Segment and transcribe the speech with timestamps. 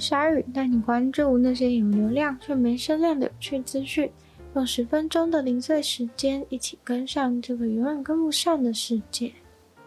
[0.00, 4.10] 鲨鱼，带你关注那些有流量却没声量的有趣资讯。
[4.54, 9.30] 用十分钟的零碎时间，一起跟上这个永远跟不上的世界。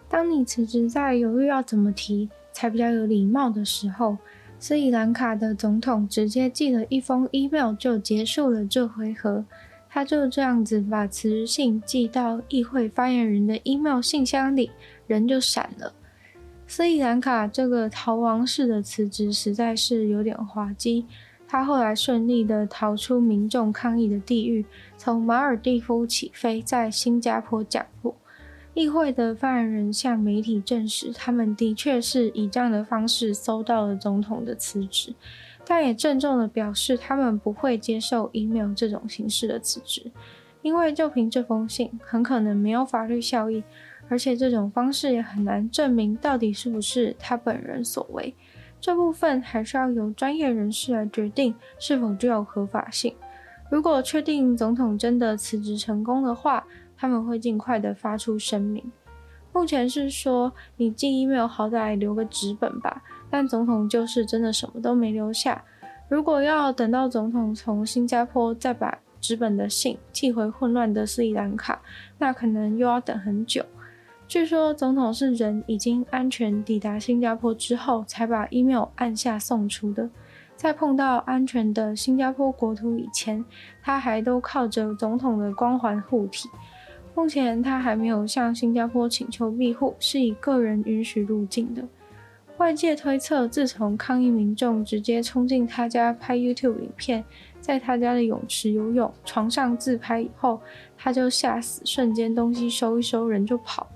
[0.07, 4.15] 当你辞职在犹豫要怎么提才比较有礼貌的时候，
[4.59, 9.43] 斯里兰卡的总统直接寄了一封 email 就结束了这回合。
[9.89, 14.71] 他就这样子把辞职信寄到议会发言人的 email 信箱里，
[15.05, 15.93] 人就闪了。
[16.75, 21.05] 斯里兰卡这个逃亡式的辞职实在是有点滑稽。
[21.47, 24.65] 他后来顺利的逃出民众抗议的地狱，
[24.97, 28.15] 从马尔地夫起飞，在新加坡降落。
[28.73, 35.13] 议会的发言人向媒体证实，他们的确是以这样的方式收到了总统的辞职，
[35.63, 40.11] 但也郑重的表示，他们不会接受 email 这种形式的辞职，
[40.63, 43.63] 因为就凭这封信，很可能没有法律效益。
[44.09, 48.35] 而且这种方式也很难证明到底是不是他本人所为，
[48.79, 53.15] 这部分还是要由专业人士来决定是否具有合法性。
[53.71, 56.65] 如果确定总统真的辞职成功的话，
[56.95, 58.83] 他们会尽快的发出声明。
[59.51, 65.63] 目前是说你寄 email 好歹留个纸本吧，但总统就是真的什么都没留下。
[66.09, 71.81] 如果要等到总统从新加坡再把纸本的信寄回混乱的斯里兰卡，
[72.19, 73.65] 那可能又要等很久。
[74.27, 80.09] 据说总统是人已经安全抵达新加坡之后，才把 email 按下送出的。
[80.55, 83.43] 在碰到安全的新加坡国土以前，
[83.81, 86.49] 他还都靠着总统的光环护体。
[87.13, 91.83] 目前他还没有向新加坡请求庇护，是以个人允许入境的。
[92.57, 97.23] 外界推测，自从抗议民众直接冲进他家拍 YouTube 影片，
[97.59, 100.61] 在他家的泳池游泳、床上自拍以后，
[100.97, 103.87] 他就吓死，瞬间东西收一收，人就跑。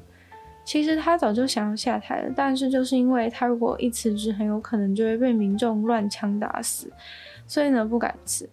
[0.68, 6.92] 其实他早就想要下台了，但是就是因为他如果一辞职，很有可能就会被民众乱枪打死，
[7.48, 8.50] 所以呢不敢辞，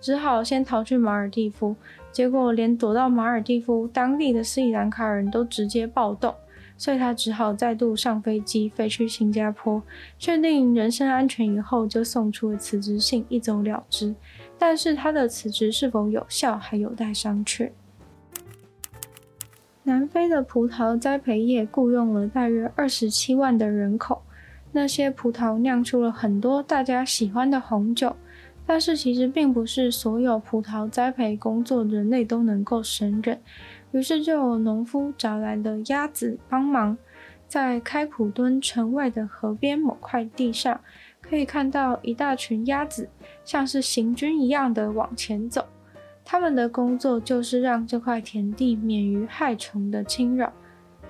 [0.00, 1.74] 只好先逃去马尔地夫。
[2.12, 6.32] 结果连躲到马尔地夫当地的斯里兰卡人都直接暴动，
[6.78, 9.82] 所以他只好再度上飞机飞去新加坡，
[10.20, 14.14] 确定人身安全以后，就送出了辞职信，一走了之。
[14.56, 17.72] 但是他的辞职是否有效，还有待商榷。
[19.86, 24.20] 南非的葡萄栽培业雇佣了大约二十七万的人口，
[24.72, 28.16] 那些葡萄酿出了很多大家喜欢的红酒，
[28.66, 33.40] 但是其实并不是所有葡萄栽培工作人类都能够胜任，
[33.92, 36.98] 于是就有农夫找来了鸭子帮忙，
[37.46, 40.80] 在开普敦城外的河边某块地上，
[41.20, 43.08] 可以看到一大群鸭子，
[43.44, 45.64] 像是行军一样的往前走。
[46.28, 50.52] 他们的工作就是让这块田地免于害虫的侵扰。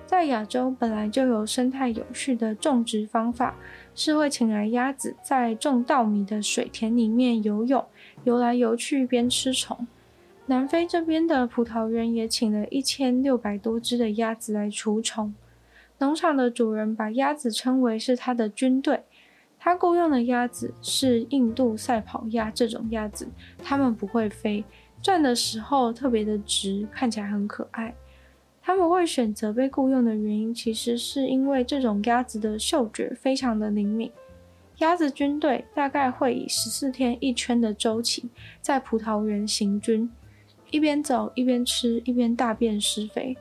[0.05, 3.55] 在亚洲本来就有生态有序的种植方法，
[3.95, 7.83] 是会请来鸭子在种稻米的水田里面游泳，
[8.23, 9.87] 游来游去边吃虫。
[10.45, 15.33] 南非这边的葡萄园也请了一千六百多只的鸭子来除虫。
[15.97, 19.03] 农场的主人把鸭子称为是他的军队，
[19.59, 23.27] 他雇佣的鸭子是印度赛跑鸭这种鸭子，
[23.61, 24.63] 它们不会飞。
[25.07, 27.95] 站的时候特别的直，看起来很可爱。
[28.61, 34.11] 他们会选择被雇佣的原因，其实是因为这种鸭子的嗅觉非常的灵敏。
[34.79, 38.27] 鸭子军队大概会以十四天一圈的周期，
[38.59, 40.11] 在葡萄园行军，
[40.71, 43.37] 一边走一边吃，一边大便施肥。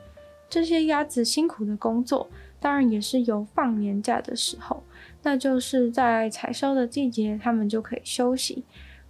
[0.48, 4.84] 这些鸭子辛苦的工作，当然也是有放年假的时候，
[5.24, 8.62] 那就是在采收的季节，他们就可以休息。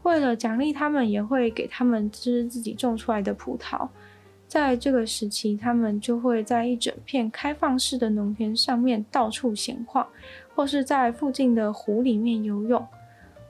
[0.06, 3.88] 为了奖励他们，也会给他们吃自己种出来的葡萄。
[4.46, 10.06] 在这个时期，他们就会在一整片开放式的农田上面到处闲逛，
[10.54, 12.86] 或是在附近的湖里面游泳。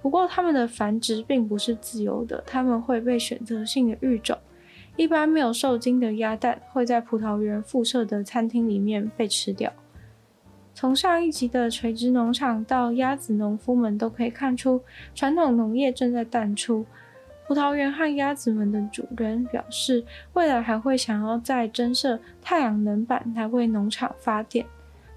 [0.00, 4.38] 不过，他们的繁殖并不是自由的，他们会被选择性的育种。
[4.96, 9.70] 一般没有受精的鸭蛋会在葡萄园附设的餐厅里面被吃掉。
[10.76, 14.82] 从上一集的垂直农场到鸭子农夫们都可以看出，
[15.14, 16.84] 传统农业正在淡出。
[17.46, 24.66] 葡萄园和鸭子们的主人表示，未来还会想要再增设太阳能板来为农场发电。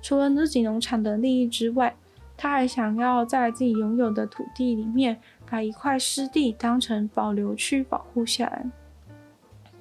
[0.02, 1.94] 除了自己农场的利益之外，
[2.38, 5.20] 他还想要在自己拥有的土地里面，
[5.50, 8.66] 把一块湿地当成保留区保护下来。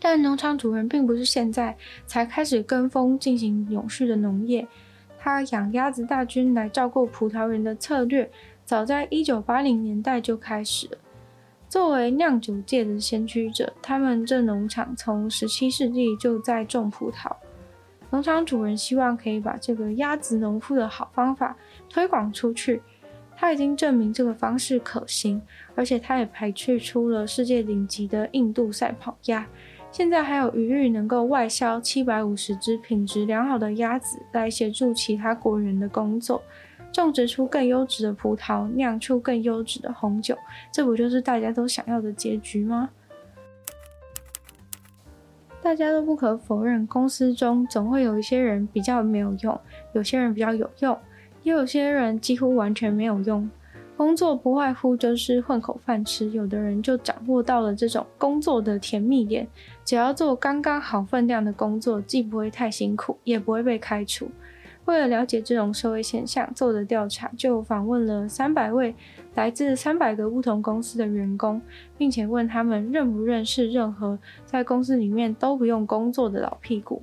[0.00, 4.66] 但农场主人并不是现在才开始跟风进行永续的农业，
[5.18, 8.30] 他养鸭子大军来照顾葡萄园的策略，
[8.64, 10.98] 早在一九八零年代就开始了。
[11.68, 17.30] 作为酿酒界的先驱者，他们这农场从十七世纪就在种葡萄。
[18.10, 21.54] 农场主人希望可以把这个鸭子农夫的好方法
[21.90, 22.80] 推广出去。
[23.36, 25.40] 他已经证明这个方式可行，
[25.76, 29.46] 而且他也排斥出了世界顶级的印度赛跑鸭。
[29.90, 36.42] 现在还有余裕能够外销七百五十只品质良好的鸭子来协助其他国人的工作。
[36.90, 40.36] 种植出更优质的葡萄，酿出更优质的红酒，
[40.72, 42.88] 这不就是大家都想要的结局吗？
[45.60, 49.60] 大家都不可否认，公司中总会有一些人比较没有用，
[49.92, 50.98] 有些人比较有用，
[51.42, 53.48] 也有些人几乎完全没有用。
[53.98, 59.44] 工作不外乎就是混口饭吃，有的人就掌握到了这种工作的甜蜜点，
[59.84, 64.30] 只要做刚刚好分量的工作，既不会太辛苦，也不会被开除。
[64.84, 68.94] 为了了解这种社会现象，做的调查就访问了三百位
[69.34, 71.60] 来自三百个不同公司的员工，
[71.96, 74.16] 并且问他们认不认识任何
[74.46, 77.02] 在公司里面都不用工作的老屁股。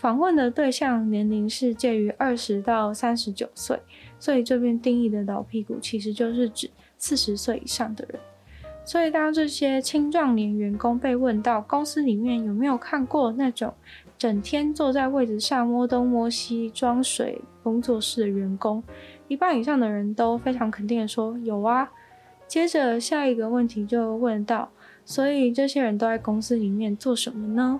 [0.00, 3.78] 访问的对象年龄是介于二十到三十九岁，
[4.18, 8.18] 所以这边定义的老屁股其实就是指四十岁以上的人。
[8.82, 13.74] 所以当这些青壮年员工被问到公司里面有没有看过那种
[14.16, 18.82] 整天坐在位置上摸东摸西装水工作室的员工，
[19.28, 21.90] 一半以上的人都非常肯定的说有啊。
[22.48, 24.70] 接着下一个问题就问到，
[25.04, 27.78] 所以这些人都在公司里面做什么呢？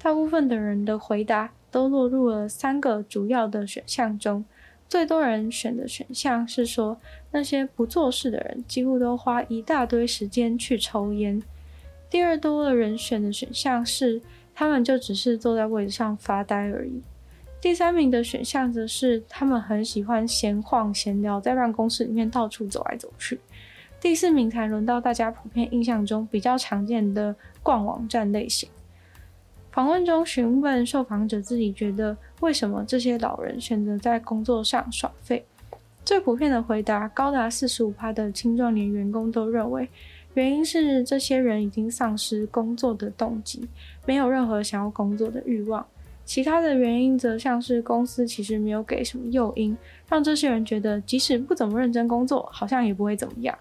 [0.00, 4.44] 大部分的人的回答都落入了三个主要的选项中。
[4.88, 6.98] 最多人选的选项是说，
[7.30, 11.42] 那些不做事的人几乎都花一大堆时间去抽烟。
[12.08, 14.20] 第二多的人选的选项是。
[14.60, 17.00] 他们就只是坐在位置上发呆而已。
[17.60, 23.38] 第三名的选项则是他们很喜欢闲晃闲聊，在办公室里面到处走来走去。
[24.00, 28.68] 第四名才轮到大家普遍印象中比较常见的逛网站类型。
[29.78, 35.44] 访问中询问受访者自己觉得为什么这些老人选择在工作上耍废，
[36.04, 39.88] 最普遍的回答高达四十五趴的青壮年员工都认为。
[40.34, 43.68] 原因是这些人已经丧失工作的动机，
[44.04, 45.86] 没有任何想要工作的欲望。
[46.24, 49.76] 其他的原因则像是公司其实没有给什么诱因，
[50.08, 53.56] 让这些人觉得即使不怎么认真工作，好像也不会怎么样。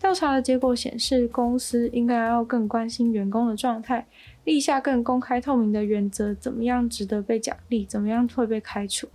[0.00, 4.06] 调查的结果显示，公司应该要更关心员工的状态，
[4.44, 9.06] 立下更公开透明的原则，怎么样值得被奖励，怎么样会被开除。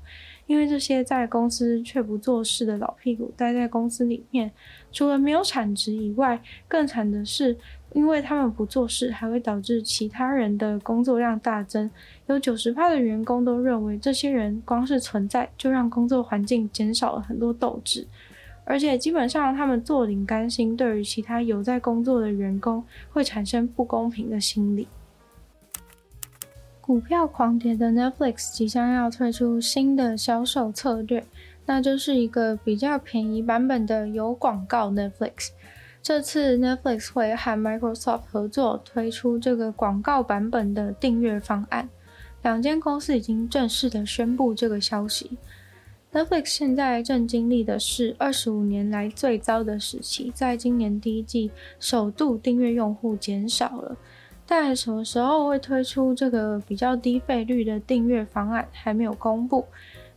[0.46, 4.52] 因为这些在公司却不做事的老屁股待在公司里面，
[4.92, 7.58] 除了没有产值以外，更惨的是，
[7.94, 11.90] 因为他们不做事，还会导致其他人的工作量大增。
[12.28, 18.08] 有九十趴的员工都认为，这些人光是存在就让工作环境减少了很多斗志，
[18.66, 22.84] 而且基本上他们坐领甘心，对于其他有在工作的员工
[23.14, 24.88] 会产生不公平的心理。
[26.82, 31.26] 股票狂跌的 Netflix 即将要推出新的销售策略，
[31.66, 35.50] 那就是一个比较便宜版本的有广告 Netflix。
[36.04, 41.90] 这次 Netflix 会和 Microsoft 合作推出这个广告版本的订阅方案，
[42.44, 45.40] 两间公司已经正式的宣布这个消息。
[46.16, 53.98] Netflix 现在正经历的是二十五年来最糟的时期，在今年第一季首度订阅用户减少了。
[54.48, 59.66] 但什么时候会推出这个比较低费率的订阅方案还没有公布，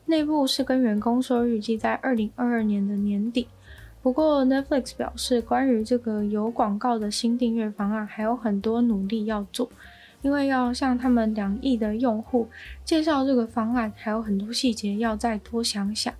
[0.06, 3.48] 内部是跟员工说预计在二零二二年的年底。
[4.00, 9.68] 不过 Netflix 表示，关于这个有广告的新订阅方案还有很多努力要做，
[10.22, 12.48] 因为要向他们两亿的用户
[12.84, 16.12] 介绍这个方案，还有很多细节要再多想想。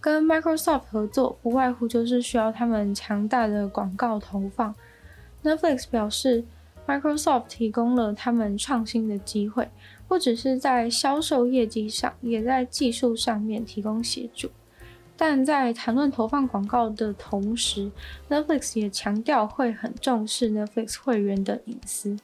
[0.00, 4.74] 跟 Microsoft 合作，不外乎就是需要他们强大的广告投放。
[5.42, 6.44] Netflix 表示。
[6.86, 9.68] Microsoft 提供了他们创新的机会，
[10.08, 14.50] 不只是在销售业绩上，也在技术上面提供协助。
[15.16, 17.92] 但在谈论投放广告的同时
[18.28, 22.16] ，Netflix 也强调会很重视 Netflix 会员的隐私。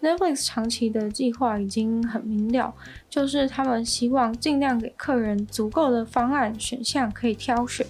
[0.00, 2.72] Netflix 长期的计划已经很明了，
[3.10, 7.86] 就是他们希望尽量给客人足够的方案选项可以挑选。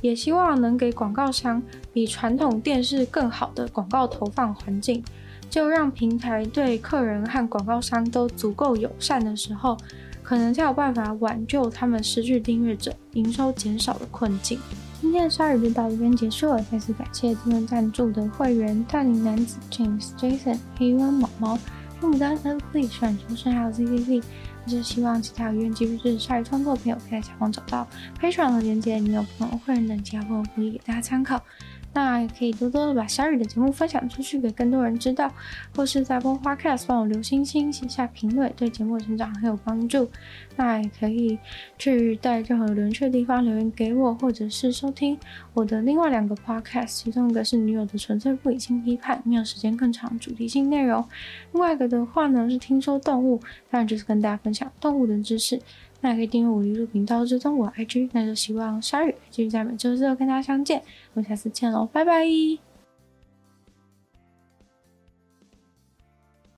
[0.00, 1.60] 也希望能给广告商
[1.92, 5.02] 比传统电视更好的广告投放环境。
[5.50, 9.74] 就让平台对客人和广告商都足够友善的时候，
[10.22, 14.60] 可能才有办法挽救他们失去订阅者、营收减少的困境。
[15.00, 21.56] 今天的鲨鱼就到这边结束了，再次感谢今天赞助的会员：大龄男子 James、Jason、黑湾毛毛、
[22.00, 24.22] 黑牡丹、NFP、选秋生还有 ZZZ。
[24.66, 27.86] 我就希望其他有愿继续支持鲨鱼创作的朋友，可以在下方找到
[28.20, 31.40] 黑船的链接，你有朋友会员等其他朋友福利给大家参考。
[31.98, 35.28] 那也可以多多的把小雨的节目分享出去，给更多人知道，
[35.74, 40.08] 或是在 Apple Podcast 帮我留星星、写下评论，对节目成长很有帮助。
[40.54, 41.36] 那也可以
[41.76, 45.18] 去在任何留言区的地方留言给我，或者是收听
[45.54, 51.02] 我的另外两个 Podcast，其中一个是女友的纯粹不理性批判，没有时间更长主题性内容；
[51.52, 53.40] 另外一个的话呢是听说动物，
[53.70, 55.60] 当然就是跟大家分享动物的知识。
[56.00, 58.10] 那也可以订阅我的 YouTube 频道，追踪我 IG。
[58.12, 60.82] 那就希望鲨鱼继续在每周日跟大家相见。
[61.14, 62.67] 我们下次见喽，拜拜。